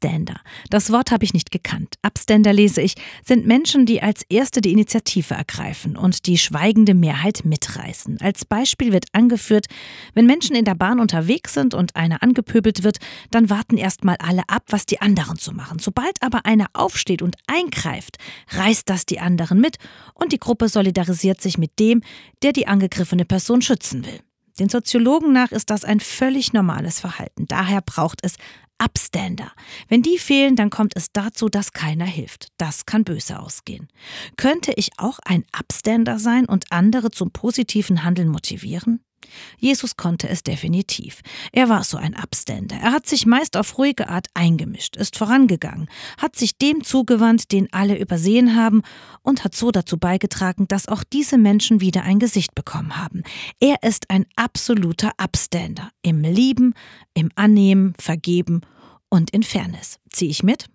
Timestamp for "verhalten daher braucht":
27.00-28.18